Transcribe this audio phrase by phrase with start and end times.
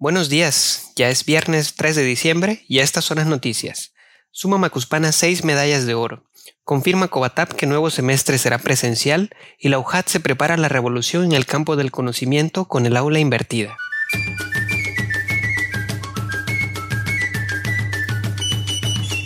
[0.00, 3.94] Buenos días, ya es viernes 3 de diciembre y estas son las noticias.
[4.30, 6.22] Suma Macuspana 6 medallas de oro.
[6.62, 11.32] Confirma Cobatap que nuevo semestre será presencial y la UJAT se prepara la revolución en
[11.32, 13.76] el campo del conocimiento con el aula invertida.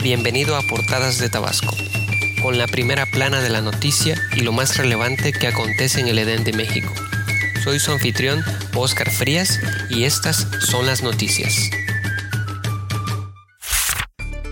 [0.03, 1.77] Bienvenido a Portadas de Tabasco,
[2.41, 6.19] con la primera plana de la noticia y lo más relevante que acontece en el
[6.19, 6.95] Edén de México.
[7.63, 8.45] Soy su anfitrión,
[8.75, 11.71] Oscar Frías, y estas son las noticias.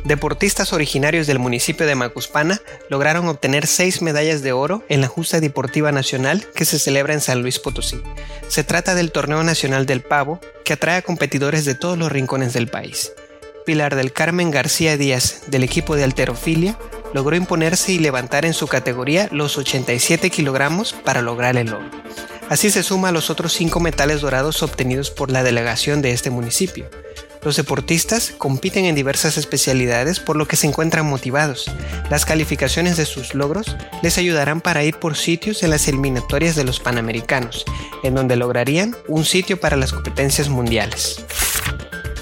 [0.05, 5.41] Deportistas originarios del municipio de Macuspana lograron obtener seis medallas de oro en la Justa
[5.41, 8.01] Deportiva Nacional que se celebra en San Luis Potosí.
[8.47, 12.53] Se trata del Torneo Nacional del Pavo, que atrae a competidores de todos los rincones
[12.53, 13.13] del país.
[13.67, 16.79] Pilar del Carmen García Díaz, del equipo de alterofilia,
[17.13, 21.91] logró imponerse y levantar en su categoría los 87 kilogramos para lograr el oro.
[22.51, 26.31] Así se suma a los otros cinco metales dorados obtenidos por la delegación de este
[26.31, 26.91] municipio.
[27.45, 31.71] Los deportistas compiten en diversas especialidades por lo que se encuentran motivados.
[32.11, 36.65] Las calificaciones de sus logros les ayudarán para ir por sitios en las eliminatorias de
[36.65, 37.65] los Panamericanos,
[38.03, 41.25] en donde lograrían un sitio para las competencias mundiales.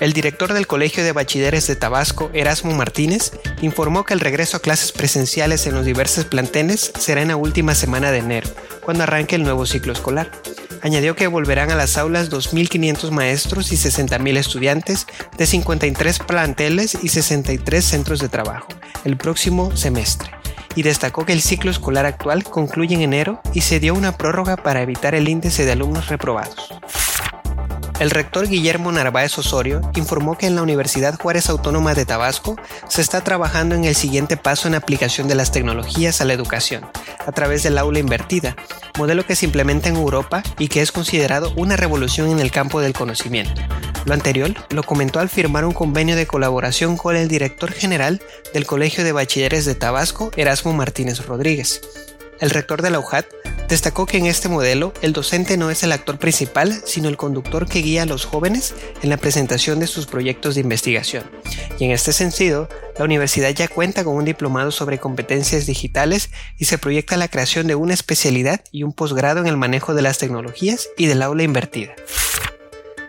[0.01, 4.61] El director del Colegio de Bachilleres de Tabasco, Erasmo Martínez, informó que el regreso a
[4.61, 8.49] clases presenciales en los diversos planteles será en la última semana de enero,
[8.89, 10.31] cuando arranque el nuevo ciclo escolar.
[10.81, 17.09] Añadió que volverán a las aulas 2.500 maestros y 60.000 estudiantes de 53 planteles y
[17.11, 18.69] 63 centros de trabajo
[19.05, 20.31] el próximo semestre
[20.75, 24.57] y destacó que el ciclo escolar actual concluye en enero y se dio una prórroga
[24.57, 26.71] para evitar el índice de alumnos reprobados.
[27.99, 32.55] El rector Guillermo Narváez Osorio informó que en la Universidad Juárez Autónoma de Tabasco
[32.87, 36.87] se está trabajando en el siguiente paso en aplicación de las tecnologías a la educación,
[37.27, 38.55] a través del aula invertida,
[38.97, 42.81] modelo que se implementa en Europa y que es considerado una revolución en el campo
[42.81, 43.61] del conocimiento.
[44.05, 48.23] Lo anterior lo comentó al firmar un convenio de colaboración con el director general
[48.55, 51.81] del Colegio de Bachilleres de Tabasco, Erasmo Martínez Rodríguez.
[52.39, 53.27] El rector de la UJAT
[53.69, 57.69] Destacó que en este modelo el docente no es el actor principal, sino el conductor
[57.69, 61.31] que guía a los jóvenes en la presentación de sus proyectos de investigación.
[61.79, 66.65] Y en este sentido, la universidad ya cuenta con un diplomado sobre competencias digitales y
[66.65, 70.17] se proyecta la creación de una especialidad y un posgrado en el manejo de las
[70.17, 71.95] tecnologías y del aula invertida.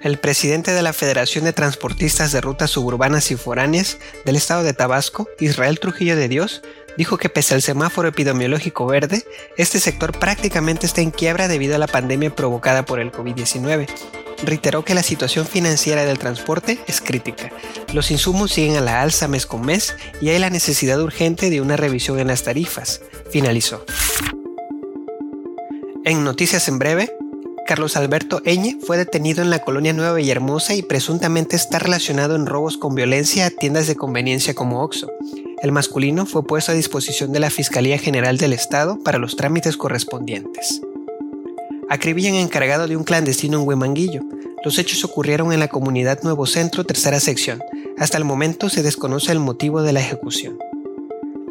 [0.02, 4.74] El presidente de la Federación de Transportistas de Rutas Suburbanas y Foráneas del estado de
[4.74, 6.62] Tabasco, Israel Trujillo de Dios,
[6.98, 9.24] dijo que pese al semáforo epidemiológico verde,
[9.58, 13.88] este sector prácticamente está en quiebra debido a la pandemia provocada por el COVID-19.
[14.44, 17.52] Reiteró que la situación financiera del transporte es crítica.
[17.94, 21.62] Los insumos siguen a la alza mes con mes y hay la necesidad urgente de
[21.62, 23.86] una revisión en las tarifas, finalizó.
[26.06, 27.12] En Noticias en Breve,
[27.70, 32.48] Carlos Alberto Eñe fue detenido en la colonia Nueva Villahermosa y presuntamente está relacionado en
[32.48, 35.12] robos con violencia a tiendas de conveniencia como Oxxo.
[35.62, 39.76] El masculino fue puesto a disposición de la Fiscalía General del Estado para los trámites
[39.76, 40.82] correspondientes.
[41.90, 44.22] Acribillan encargado de un clandestino en Huemanguillo.
[44.64, 47.62] Los hechos ocurrieron en la comunidad Nuevo Centro, tercera sección.
[47.98, 50.58] Hasta el momento se desconoce el motivo de la ejecución.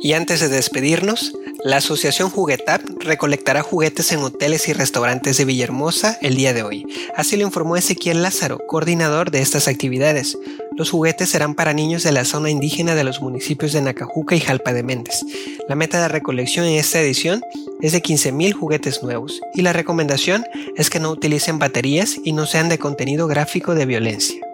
[0.01, 6.17] Y antes de despedirnos, la Asociación Juguetap recolectará juguetes en hoteles y restaurantes de Villahermosa
[6.23, 6.87] el día de hoy.
[7.17, 10.39] Así lo informó Ezequiel Lázaro, coordinador de estas actividades.
[10.77, 14.41] Los juguetes serán para niños de la zona indígena de los municipios de Nacajuca y
[14.41, 15.25] Jalpa de Méndez.
[15.69, 17.43] La meta de recolección en esta edición
[17.83, 20.45] es de 15.000 juguetes nuevos y la recomendación
[20.77, 24.48] es que no utilicen baterías y no sean de contenido gráfico de violencia.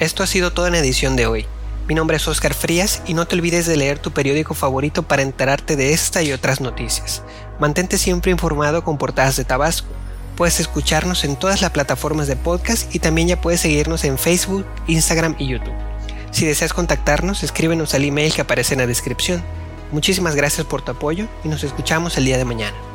[0.00, 1.46] Esto ha sido toda en edición de hoy.
[1.88, 5.22] Mi nombre es Oscar Frías y no te olvides de leer tu periódico favorito para
[5.22, 7.22] enterarte de esta y otras noticias.
[7.58, 9.88] Mantente siempre informado con portadas de Tabasco.
[10.36, 14.64] Puedes escucharnos en todas las plataformas de podcast y también ya puedes seguirnos en Facebook,
[14.86, 15.74] Instagram y YouTube.
[16.30, 19.42] Si deseas contactarnos, escríbenos al email que aparece en la descripción.
[19.90, 22.87] Muchísimas gracias por tu apoyo y nos escuchamos el día de mañana.